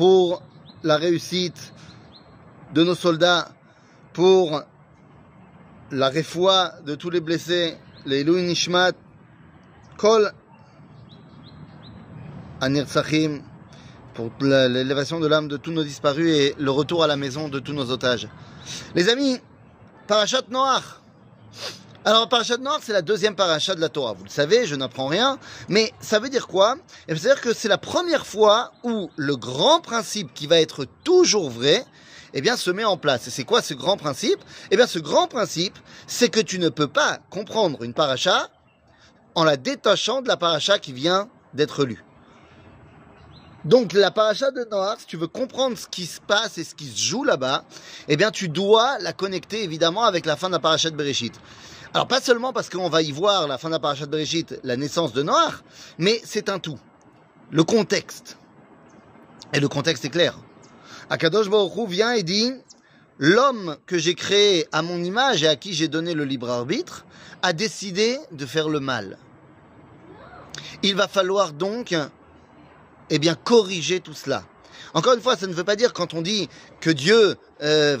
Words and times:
pour 0.00 0.42
la 0.82 0.96
réussite 0.96 1.74
de 2.72 2.82
nos 2.82 2.94
soldats, 2.94 3.50
pour 4.14 4.62
la 5.90 6.08
réfoua 6.08 6.72
de 6.86 6.94
tous 6.94 7.10
les 7.10 7.20
blessés, 7.20 7.76
les 8.06 8.24
Louis 8.24 8.40
Nishmat, 8.40 8.92
Kol 9.98 10.32
Anirtsachim, 12.62 13.42
pour 14.14 14.30
l'élévation 14.40 15.20
de 15.20 15.26
l'âme 15.26 15.48
de 15.48 15.58
tous 15.58 15.70
nos 15.70 15.84
disparus 15.84 16.34
et 16.34 16.54
le 16.58 16.70
retour 16.70 17.04
à 17.04 17.06
la 17.06 17.16
maison 17.16 17.50
de 17.50 17.58
tous 17.58 17.74
nos 17.74 17.90
otages. 17.90 18.26
Les 18.94 19.10
amis, 19.10 19.36
Parashat 20.06 20.44
Noach. 20.48 21.02
Alors, 22.02 22.30
Parashat 22.30 22.56
Noach, 22.56 22.80
c'est 22.82 22.94
la 22.94 23.02
deuxième 23.02 23.36
parashat 23.36 23.74
de 23.74 23.80
la 23.80 23.90
Torah. 23.90 24.14
Vous 24.14 24.24
le 24.24 24.30
savez, 24.30 24.64
je 24.64 24.74
n'apprends 24.74 25.06
rien. 25.06 25.38
Mais 25.68 25.92
ça 26.00 26.18
veut 26.18 26.30
dire 26.30 26.46
quoi? 26.46 26.76
Ça 27.06 27.12
veut 27.14 27.20
dire 27.20 27.42
que 27.42 27.52
c'est 27.52 27.68
la 27.68 27.76
première 27.76 28.26
fois 28.26 28.72
où 28.84 29.10
le 29.16 29.36
grand 29.36 29.80
principe 29.80 30.32
qui 30.32 30.46
va 30.46 30.58
être 30.60 30.86
toujours 31.04 31.50
vrai, 31.50 31.84
eh 32.32 32.40
bien, 32.40 32.56
se 32.56 32.70
met 32.70 32.84
en 32.84 32.96
place. 32.96 33.26
Et 33.26 33.30
c'est 33.30 33.44
quoi 33.44 33.60
ce 33.60 33.74
grand 33.74 33.98
principe? 33.98 34.40
Eh 34.70 34.76
bien, 34.76 34.86
ce 34.86 34.98
grand 34.98 35.26
principe, 35.26 35.78
c'est 36.06 36.30
que 36.30 36.40
tu 36.40 36.58
ne 36.58 36.70
peux 36.70 36.88
pas 36.88 37.18
comprendre 37.28 37.82
une 37.82 37.92
paracha 37.92 38.48
en 39.34 39.44
la 39.44 39.58
détachant 39.58 40.22
de 40.22 40.28
la 40.28 40.38
paracha 40.38 40.78
qui 40.78 40.94
vient 40.94 41.28
d'être 41.52 41.84
lue. 41.84 42.02
Donc 43.66 43.92
la 43.92 44.10
paracha 44.10 44.50
de 44.50 44.66
Noach, 44.70 45.00
si 45.00 45.06
tu 45.06 45.18
veux 45.18 45.26
comprendre 45.26 45.76
ce 45.76 45.86
qui 45.86 46.06
se 46.06 46.18
passe 46.22 46.56
et 46.56 46.64
ce 46.64 46.74
qui 46.74 46.86
se 46.86 46.98
joue 46.98 47.24
là-bas, 47.24 47.64
eh 48.08 48.16
bien 48.16 48.30
tu 48.30 48.48
dois 48.48 48.98
la 49.00 49.12
connecter 49.12 49.62
évidemment 49.62 50.04
avec 50.04 50.24
la 50.24 50.36
fin 50.36 50.48
de 50.48 50.54
la 50.54 50.60
paracha 50.60 50.88
de 50.88 50.96
Bereshit. 50.96 51.34
Alors 51.92 52.06
pas 52.06 52.20
seulement 52.20 52.52
parce 52.52 52.68
qu'on 52.68 52.88
va 52.88 53.02
y 53.02 53.10
voir 53.10 53.48
la 53.48 53.58
fin 53.58 53.68
de 53.68 53.72
la 53.74 53.80
paracha 53.80 54.06
de 54.06 54.10
Bereshit, 54.10 54.60
la 54.62 54.76
naissance 54.76 55.12
de 55.12 55.22
Noach, 55.22 55.54
mais 55.98 56.20
c'est 56.24 56.48
un 56.48 56.60
tout. 56.60 56.78
Le 57.50 57.64
contexte. 57.64 58.36
Et 59.52 59.58
le 59.58 59.68
contexte 59.68 60.04
est 60.04 60.10
clair. 60.10 60.38
Akadosh 61.08 61.50
Baruch 61.50 61.76
Hu 61.76 61.86
vient 61.88 62.12
et 62.12 62.22
dit 62.22 62.52
L'homme 63.18 63.76
que 63.86 63.98
j'ai 63.98 64.14
créé 64.14 64.66
à 64.70 64.82
mon 64.82 65.02
image 65.02 65.42
et 65.42 65.48
à 65.48 65.56
qui 65.56 65.74
j'ai 65.74 65.88
donné 65.88 66.14
le 66.14 66.24
libre 66.24 66.48
arbitre 66.48 67.04
a 67.42 67.52
décidé 67.52 68.18
de 68.30 68.46
faire 68.46 68.68
le 68.68 68.78
mal. 68.78 69.18
Il 70.82 70.94
va 70.94 71.08
falloir 71.08 71.52
donc 71.52 71.94
eh 73.10 73.18
bien, 73.18 73.34
corriger 73.34 73.98
tout 73.98 74.14
cela. 74.14 74.44
Encore 74.94 75.14
une 75.14 75.20
fois, 75.20 75.36
ça 75.36 75.48
ne 75.48 75.52
veut 75.52 75.64
pas 75.64 75.76
dire 75.76 75.92
quand 75.92 76.14
on 76.14 76.22
dit 76.22 76.48
que 76.80 76.90
Dieu, 76.90 77.36
euh, 77.62 77.98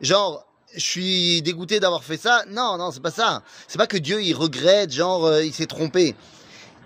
genre, 0.00 0.46
je 0.74 0.80
suis 0.80 1.42
dégoûté 1.42 1.80
d'avoir 1.80 2.04
fait 2.04 2.16
ça. 2.16 2.44
Non, 2.48 2.76
non, 2.76 2.90
c'est 2.90 3.02
pas 3.02 3.10
ça. 3.10 3.42
C'est 3.68 3.78
pas 3.78 3.86
que 3.86 3.96
Dieu, 3.96 4.22
il 4.22 4.34
regrette, 4.34 4.92
genre, 4.92 5.26
euh, 5.26 5.44
il 5.44 5.52
s'est 5.52 5.66
trompé. 5.66 6.14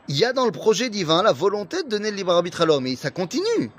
Il 0.09 0.17
y 0.17 0.25
a 0.25 0.33
dans 0.33 0.47
le 0.47 0.53
projet 0.53 0.89
divin 0.89 1.23
la 1.23 1.33
volonté 1.33 1.83
de 1.83 1.89
donner 1.89 2.11
le 2.11 2.17
libre 2.17 2.33
arbitre 2.33 2.63
à 2.63 2.67
l'homme 2.67 2.87
et 2.87 2.97
ça 2.97 3.11
continue. 3.11 3.71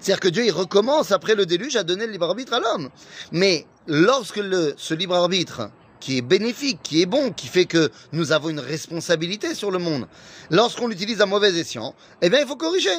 C'est-à-dire 0.00 0.20
que 0.20 0.28
Dieu, 0.28 0.44
il 0.44 0.52
recommence 0.52 1.12
après 1.12 1.34
le 1.34 1.46
déluge 1.46 1.76
à 1.76 1.82
donner 1.82 2.06
le 2.06 2.12
libre 2.12 2.26
arbitre 2.26 2.52
à 2.52 2.60
l'homme. 2.60 2.90
Mais 3.32 3.66
lorsque 3.86 4.36
le, 4.36 4.74
ce 4.76 4.94
libre 4.94 5.14
arbitre 5.14 5.70
qui 6.00 6.18
est 6.18 6.22
bénéfique, 6.22 6.80
qui 6.82 7.00
est 7.00 7.06
bon, 7.06 7.32
qui 7.32 7.48
fait 7.48 7.64
que 7.64 7.90
nous 8.12 8.32
avons 8.32 8.50
une 8.50 8.60
responsabilité 8.60 9.54
sur 9.54 9.70
le 9.70 9.78
monde. 9.78 10.06
Lorsqu'on 10.50 10.86
l'utilise 10.86 11.22
à 11.22 11.26
mauvais 11.26 11.58
escient, 11.58 11.94
eh 12.20 12.28
bien, 12.28 12.40
il 12.40 12.46
faut 12.46 12.56
corriger. 12.56 12.90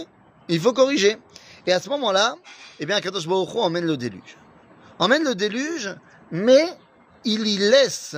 Il 0.49 0.59
faut 0.59 0.73
corriger. 0.73 1.17
Et 1.67 1.71
à 1.71 1.79
ce 1.79 1.89
moment-là, 1.89 2.35
eh 2.79 2.85
bien, 2.87 2.99
Kadosh 3.01 3.27
Baruch 3.27 3.53
Hu 3.53 3.59
emmène 3.59 3.85
le 3.85 3.97
déluge. 3.97 4.37
Emmène 4.97 5.23
le 5.23 5.35
déluge, 5.35 5.93
mais 6.31 6.65
il 7.23 7.47
y 7.47 7.57
laisse 7.57 8.15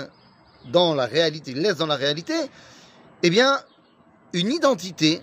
dans 0.71 0.95
la 0.95 1.05
réalité, 1.05 1.51
il 1.51 1.61
laisse 1.61 1.77
dans 1.77 1.87
la 1.87 1.95
réalité, 1.95 2.33
eh 3.23 3.29
bien, 3.29 3.59
une 4.33 4.51
identité 4.51 5.21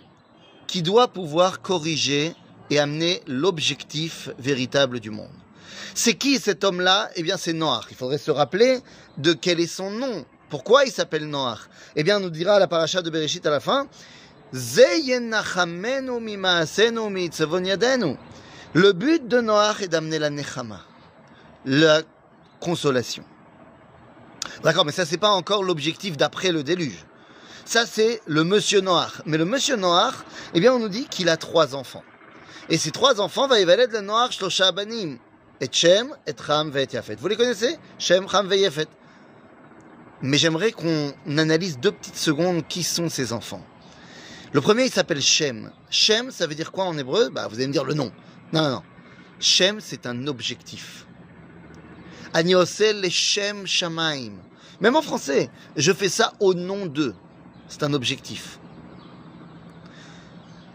qui 0.67 0.83
doit 0.83 1.09
pouvoir 1.09 1.61
corriger 1.61 2.35
et 2.71 2.79
amener 2.79 3.23
l'objectif 3.27 4.31
véritable 4.39 5.01
du 5.01 5.11
monde. 5.11 5.29
C'est 5.95 6.15
qui 6.15 6.39
cet 6.39 6.65
homme-là? 6.65 7.11
Eh 7.15 7.23
bien, 7.23 7.37
c'est 7.37 7.53
Noach. 7.53 7.85
Il 7.91 7.97
faudrait 7.97 8.19
se 8.19 8.31
rappeler 8.31 8.81
de 9.19 9.33
quel 9.33 9.61
est 9.61 9.67
son 9.67 9.91
nom. 9.91 10.25
Pourquoi 10.49 10.85
il 10.85 10.91
s'appelle 10.91 11.27
Noach 11.27 11.69
Eh 11.95 12.03
bien, 12.03 12.17
on 12.17 12.21
nous 12.21 12.31
dira 12.31 12.59
la 12.59 12.67
paracha 12.67 13.03
de 13.03 13.11
Bereshit 13.11 13.47
à 13.47 13.51
la 13.51 13.61
fin. 13.61 13.87
Le 18.75 18.93
but 18.93 19.29
de 19.29 19.41
Noach 19.41 19.83
est 19.83 19.89
d'amener 19.89 20.19
la 20.19 20.31
nechama, 20.31 20.81
la 21.65 22.03
consolation. 22.65 23.25
D'accord, 24.63 24.87
mais 24.87 24.93
ça 24.93 25.05
c'est 25.05 25.19
pas 25.19 25.31
encore 25.31 25.63
l'objectif 25.63 26.17
d'après 26.17 26.51
le 26.51 26.63
déluge. 26.63 27.05
Ça 27.67 27.85
c'est 27.87 28.23
le 28.27 28.43
monsieur 28.43 28.81
Noach. 28.81 29.21
Mais 29.27 29.39
le 29.39 29.45
monsieur 29.45 29.77
Noach, 29.77 30.15
eh 30.55 30.61
bien 30.61 30.73
on 30.73 30.79
nous 30.79 30.89
dit 30.89 31.07
qu'il 31.07 31.29
a 31.29 31.37
trois 31.37 31.75
enfants. 31.75 32.05
Et 32.71 32.79
ces 32.79 32.91
trois 32.91 33.21
enfants, 33.21 33.47
va 33.47 33.61
évaluer 33.61 33.87
de 33.87 33.99
Noach 33.99 34.33
shlosha 34.39 34.73
banim. 34.73 35.19
Et 35.61 35.69
Shem, 35.71 36.17
et 36.27 36.35
Ham, 36.49 36.73
et 36.77 36.89
Yafet. 36.93 37.17
Vous 37.17 37.29
les 37.29 37.37
connaissez? 37.37 37.79
Shem, 37.99 38.27
Ham, 38.33 38.53
et 38.53 38.59
Yafet. 38.59 38.89
Mais 40.23 40.39
j'aimerais 40.39 40.73
qu'on 40.73 41.15
analyse 41.39 41.79
deux 41.79 41.93
petites 41.93 42.17
secondes 42.17 42.67
qui 42.67 42.83
sont 42.83 43.09
ces 43.09 43.33
enfants. 43.33 43.65
Le 44.53 44.61
premier, 44.61 44.85
il 44.85 44.91
s'appelle 44.91 45.21
Shem. 45.21 45.71
Shem, 45.91 46.31
ça 46.31 46.47
veut 46.47 46.55
dire 46.55 46.73
quoi 46.73 46.85
en 46.85 46.97
hébreu? 46.97 47.29
Bah, 47.29 47.47
vous 47.49 47.57
allez 47.57 47.67
me 47.67 47.73
dire 47.73 47.85
le 47.85 47.95
nom. 47.95 48.11
Non, 48.53 48.63
non, 48.63 48.71
non. 48.71 48.83
Shem, 49.39 49.81
c'est 49.81 50.07
un 50.07 50.27
objectif. 50.27 51.07
Aniosel 52.24 52.24
le 52.24 52.24
Shem 52.24 52.24
Shamaim. 52.24 52.24
Même 54.81 54.97
en 54.97 55.03
français, 55.03 55.51
je 55.77 55.93
fais 55.93 56.09
ça 56.09 56.33
au 56.41 56.55
nom 56.55 56.87
d'eux. 56.87 57.15
C'est 57.69 57.83
un 57.85 57.95
objectif. 57.95 58.59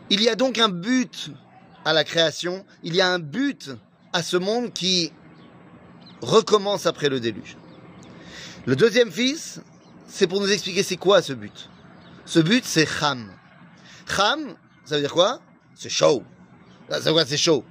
Il 0.09 0.23
y 0.23 0.29
a 0.29 0.35
donc 0.35 0.57
un 0.57 0.69
but 0.69 1.31
à 1.85 1.93
la 1.93 2.03
création. 2.03 2.65
Il 2.81 2.95
y 2.95 3.01
a 3.01 3.09
un 3.09 3.19
but 3.19 3.71
à 4.13 4.23
ce 4.23 4.37
monde 4.37 4.73
qui 4.73 5.11
recommence 6.21 6.85
après 6.85 7.09
le 7.09 7.19
déluge. 7.19 7.57
Le 8.65 8.75
deuxième 8.75 9.11
fils, 9.11 9.61
c'est 10.07 10.27
pour 10.27 10.41
nous 10.41 10.51
expliquer 10.51 10.81
c'est 10.81 10.97
quoi 10.97 11.21
ce 11.21 11.33
but. 11.33 11.69
Ce 12.25 12.39
but, 12.39 12.63
c'est 12.65 12.85
Cham. 12.85 13.29
Cham, 14.07 14.55
ça 14.85 14.95
veut 14.95 15.01
dire 15.01 15.13
quoi? 15.13 15.41
C'est 15.75 15.89
chaud. 15.89 16.23
Ça 16.89 16.99
veut 16.99 17.13
quoi 17.13 17.25
c'est 17.25 17.37
chaud? 17.37 17.63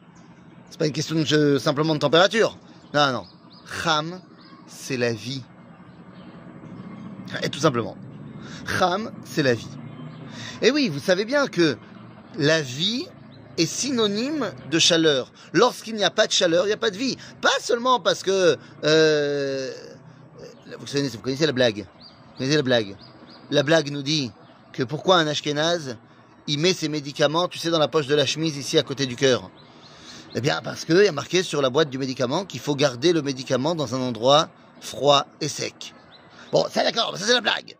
C'est 0.70 0.78
pas 0.78 0.86
une 0.86 0.92
question 0.92 1.24
simplement 1.58 1.94
de 1.94 2.00
température. 2.00 2.56
Non, 2.94 3.12
non. 3.12 3.26
Cham, 3.70 4.20
c'est 4.66 4.96
la 4.96 5.12
vie. 5.12 5.42
Et 7.42 7.48
tout 7.48 7.60
simplement. 7.60 7.96
Cham, 8.78 9.12
c'est 9.24 9.42
la 9.42 9.54
vie. 9.54 9.68
Et 10.62 10.70
oui, 10.70 10.88
vous 10.88 10.98
savez 10.98 11.24
bien 11.24 11.46
que 11.46 11.76
la 12.36 12.60
vie 12.60 13.06
est 13.56 13.66
synonyme 13.66 14.50
de 14.70 14.78
chaleur. 14.78 15.32
Lorsqu'il 15.52 15.94
n'y 15.96 16.04
a 16.04 16.10
pas 16.10 16.26
de 16.26 16.32
chaleur, 16.32 16.64
il 16.64 16.68
n'y 16.68 16.72
a 16.72 16.78
pas 16.78 16.90
de 16.90 16.96
vie. 16.96 17.16
Pas 17.40 17.58
seulement 17.60 18.00
parce 18.00 18.22
que... 18.22 18.56
Euh, 18.84 19.72
vous, 20.78 20.86
connaissez, 21.22 21.46
la 21.46 21.52
blague. 21.52 21.78
Vous 21.78 22.38
connaissez 22.38 22.56
la 22.56 22.62
blague. 22.62 22.96
La 23.50 23.62
blague 23.62 23.90
nous 23.90 24.02
dit 24.02 24.30
que 24.72 24.82
pourquoi 24.82 25.16
un 25.16 25.26
Ashkenaz, 25.26 25.96
il 26.46 26.58
met 26.58 26.72
ses 26.72 26.88
médicaments, 26.88 27.48
tu 27.48 27.58
sais, 27.58 27.70
dans 27.70 27.78
la 27.78 27.88
poche 27.88 28.06
de 28.06 28.14
la 28.14 28.26
chemise 28.26 28.56
ici 28.56 28.78
à 28.78 28.82
côté 28.82 29.06
du 29.06 29.16
cœur? 29.16 29.50
Eh 30.34 30.40
bien, 30.40 30.60
parce 30.62 30.84
qu'il 30.84 30.96
y 30.96 31.08
a 31.08 31.12
marqué 31.12 31.42
sur 31.42 31.62
la 31.62 31.70
boîte 31.70 31.88
du 31.88 31.98
médicament 31.98 32.44
qu'il 32.44 32.60
faut 32.60 32.74
garder 32.74 33.12
le 33.12 33.22
médicament 33.22 33.74
dans 33.74 33.94
un 33.94 34.00
endroit 34.00 34.48
froid 34.80 35.26
et 35.40 35.48
sec. 35.48 35.94
Bon, 36.52 36.66
ça 36.70 36.82
d'accord, 36.82 37.16
ça 37.16 37.24
c'est 37.24 37.32
la 37.32 37.40
blague. 37.40 37.76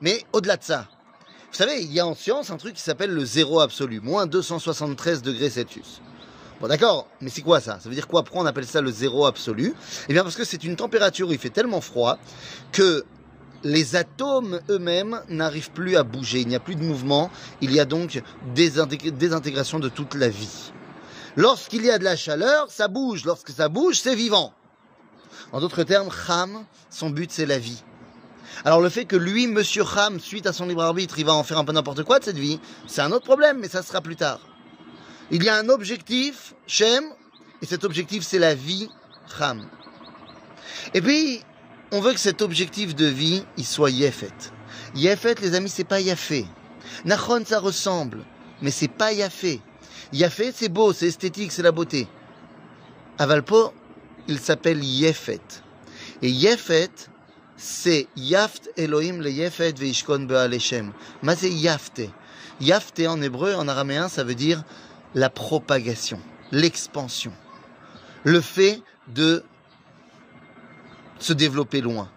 Mais 0.00 0.24
au-delà 0.32 0.56
de 0.56 0.64
ça, 0.64 0.88
vous 1.50 1.56
savez, 1.56 1.80
il 1.80 1.92
y 1.92 2.00
a 2.00 2.06
en 2.06 2.14
science 2.14 2.50
un 2.50 2.56
truc 2.56 2.74
qui 2.74 2.82
s'appelle 2.82 3.10
le 3.10 3.24
zéro 3.24 3.60
absolu, 3.60 4.00
moins 4.00 4.26
273 4.26 5.22
degrés 5.22 5.50
Celsius. 5.50 6.00
Bon 6.60 6.66
d'accord, 6.66 7.06
mais 7.20 7.30
c'est 7.30 7.42
quoi 7.42 7.60
ça? 7.60 7.78
Ça 7.78 7.88
veut 7.88 7.94
dire 7.94 8.08
quoi? 8.08 8.24
Pourquoi 8.24 8.42
on 8.42 8.46
appelle 8.46 8.66
ça 8.66 8.80
le 8.80 8.90
zéro 8.90 9.26
absolu? 9.26 9.74
Eh 10.08 10.12
bien 10.12 10.24
parce 10.24 10.34
que 10.34 10.44
c'est 10.44 10.64
une 10.64 10.74
température 10.74 11.28
où 11.28 11.32
il 11.32 11.38
fait 11.38 11.50
tellement 11.50 11.80
froid 11.80 12.18
que 12.72 13.04
les 13.62 13.94
atomes 13.94 14.60
eux-mêmes 14.68 15.22
n'arrivent 15.28 15.70
plus 15.70 15.96
à 15.96 16.02
bouger, 16.02 16.40
il 16.40 16.48
n'y 16.48 16.56
a 16.56 16.60
plus 16.60 16.74
de 16.74 16.82
mouvement, 16.82 17.30
il 17.60 17.72
y 17.72 17.80
a 17.80 17.84
donc 17.84 18.22
désintégration 18.54 19.78
de 19.78 19.88
toute 19.88 20.14
la 20.14 20.28
vie. 20.28 20.72
Lorsqu'il 21.38 21.84
y 21.84 21.90
a 21.92 22.00
de 22.00 22.04
la 22.04 22.16
chaleur, 22.16 22.68
ça 22.68 22.88
bouge, 22.88 23.24
lorsque 23.24 23.50
ça 23.50 23.68
bouge, 23.68 24.00
c'est 24.00 24.16
vivant. 24.16 24.52
En 25.52 25.60
d'autres 25.60 25.84
termes, 25.84 26.08
Kham, 26.08 26.64
son 26.90 27.10
but 27.10 27.30
c'est 27.30 27.46
la 27.46 27.60
vie. 27.60 27.84
Alors 28.64 28.80
le 28.80 28.88
fait 28.88 29.04
que 29.04 29.14
lui, 29.14 29.46
Monsieur 29.46 29.84
Ham, 29.96 30.18
suite 30.18 30.48
à 30.48 30.52
son 30.52 30.66
libre 30.66 30.82
arbitre, 30.82 31.16
il 31.16 31.24
va 31.24 31.34
en 31.34 31.44
faire 31.44 31.58
un 31.58 31.64
peu 31.64 31.70
n'importe 31.70 32.02
quoi 32.02 32.18
de 32.18 32.24
cette 32.24 32.38
vie, 32.38 32.58
c'est 32.88 33.02
un 33.02 33.12
autre 33.12 33.24
problème, 33.24 33.58
mais 33.60 33.68
ça 33.68 33.84
sera 33.84 34.00
plus 34.00 34.16
tard. 34.16 34.40
Il 35.30 35.44
y 35.44 35.48
a 35.48 35.54
un 35.54 35.68
objectif, 35.68 36.54
Shem, 36.66 37.04
et 37.62 37.66
cet 37.66 37.84
objectif 37.84 38.24
c'est 38.24 38.40
la 38.40 38.56
vie, 38.56 38.88
Ham. 39.38 39.64
Et 40.92 41.00
puis, 41.00 41.40
on 41.92 42.00
veut 42.00 42.14
que 42.14 42.20
cet 42.20 42.42
objectif 42.42 42.96
de 42.96 43.06
vie, 43.06 43.44
il 43.56 43.64
soit 43.64 43.92
Yefet. 43.92 44.50
Yefet, 44.96 45.36
les 45.40 45.54
amis, 45.54 45.70
c'est 45.70 45.84
pas 45.84 46.00
Yafé. 46.00 46.46
Nachon, 47.04 47.44
ça 47.46 47.60
ressemble, 47.60 48.24
mais 48.60 48.72
c'est 48.72 48.88
pas 48.88 49.12
Yafé. 49.12 49.60
Yafé, 50.12 50.52
c'est 50.54 50.68
beau, 50.68 50.92
c'est 50.92 51.06
esthétique, 51.06 51.52
c'est 51.52 51.62
la 51.62 51.72
beauté. 51.72 52.08
Avalpo, 53.18 53.72
il 54.26 54.38
s'appelle 54.38 54.82
Yefet. 54.82 55.40
Et 56.22 56.30
Yefet, 56.30 56.90
c'est 57.56 58.06
Yaft 58.16 58.70
Elohim 58.76 59.20
le 59.20 59.30
Yefet 59.30 59.72
veishkon 59.72 60.20
be'aleshem. 60.20 60.92
Mais 61.22 61.36
c'est 61.36 61.50
Yafte. 61.50 62.02
Yafte 62.60 63.00
en 63.00 63.20
hébreu, 63.20 63.54
en 63.54 63.68
araméen, 63.68 64.08
ça 64.08 64.24
veut 64.24 64.34
dire 64.34 64.64
la 65.14 65.30
propagation, 65.30 66.20
l'expansion, 66.52 67.32
le 68.24 68.40
fait 68.40 68.82
de 69.08 69.44
se 71.18 71.32
développer 71.32 71.80
loin. 71.80 72.10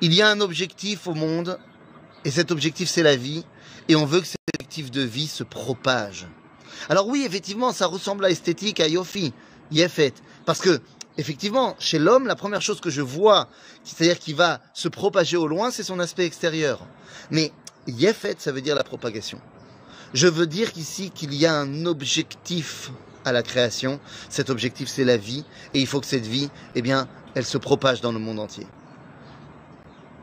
Il 0.00 0.14
y 0.14 0.22
a 0.22 0.28
un 0.28 0.40
objectif 0.40 1.06
au 1.06 1.14
monde, 1.14 1.58
et 2.24 2.30
cet 2.30 2.50
objectif 2.50 2.88
c'est 2.88 3.02
la 3.02 3.16
vie, 3.16 3.44
et 3.88 3.96
on 3.96 4.06
veut 4.06 4.20
que 4.20 4.26
de 4.78 5.02
vie 5.02 5.26
se 5.26 5.42
propage. 5.42 6.26
Alors 6.88 7.08
oui, 7.08 7.24
effectivement, 7.26 7.72
ça 7.72 7.86
ressemble 7.86 8.24
à 8.24 8.30
esthétique, 8.30 8.80
à 8.80 8.88
Yofi, 8.88 9.32
Yefet, 9.72 10.14
parce 10.46 10.60
que 10.60 10.80
effectivement, 11.18 11.76
chez 11.78 11.98
l'homme, 11.98 12.26
la 12.26 12.36
première 12.36 12.62
chose 12.62 12.80
que 12.80 12.90
je 12.90 13.02
vois, 13.02 13.48
c'est-à-dire 13.84 14.18
qui 14.18 14.32
va 14.32 14.60
se 14.72 14.88
propager 14.88 15.36
au 15.36 15.48
loin, 15.48 15.70
c'est 15.70 15.82
son 15.82 15.98
aspect 15.98 16.24
extérieur. 16.24 16.86
Mais 17.30 17.52
Yefet, 17.86 18.36
ça 18.38 18.52
veut 18.52 18.62
dire 18.62 18.76
la 18.76 18.84
propagation. 18.84 19.40
Je 20.14 20.28
veux 20.28 20.46
dire 20.46 20.70
ici 20.76 21.10
qu'il 21.10 21.34
y 21.34 21.46
a 21.46 21.54
un 21.54 21.86
objectif 21.86 22.90
à 23.24 23.32
la 23.32 23.42
création. 23.42 24.00
Cet 24.28 24.50
objectif, 24.50 24.88
c'est 24.88 25.04
la 25.04 25.16
vie. 25.16 25.44
Et 25.74 25.80
il 25.80 25.86
faut 25.86 26.00
que 26.00 26.06
cette 26.06 26.26
vie, 26.26 26.48
eh 26.74 26.82
bien, 26.82 27.08
elle 27.34 27.44
se 27.44 27.58
propage 27.58 28.00
dans 28.00 28.12
le 28.12 28.18
monde 28.18 28.38
entier. 28.38 28.66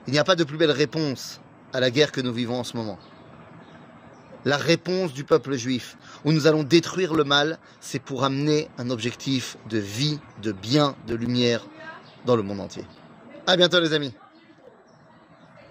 Il 0.07 0.13
n'y 0.13 0.19
a 0.19 0.23
pas 0.23 0.35
de 0.35 0.43
plus 0.43 0.57
belle 0.57 0.71
réponse 0.71 1.41
à 1.73 1.79
la 1.79 1.91
guerre 1.91 2.11
que 2.11 2.21
nous 2.21 2.33
vivons 2.33 2.59
en 2.59 2.63
ce 2.63 2.75
moment. 2.75 2.97
La 4.47 4.55
réponse 4.55 5.11
du 5.11 5.25
peuple 5.25 5.57
juif, 5.57 5.97
où 6.23 6.31
nous 6.31 6.47
allons 6.47 6.63
détruire 6.63 7.13
le 7.13 7.25
mal, 7.25 7.59
c'est 7.81 8.01
pour 8.01 8.23
amener 8.23 8.69
un 8.77 8.89
objectif 8.89 9.57
de 9.69 9.77
vie, 9.77 10.21
de 10.41 10.53
bien, 10.53 10.95
de 11.05 11.15
lumière 11.15 11.65
dans 12.25 12.37
le 12.37 12.43
monde 12.43 12.61
entier. 12.61 12.85
À 13.45 13.57
bientôt 13.57 13.81
les 13.81 13.91
amis. 13.91 14.13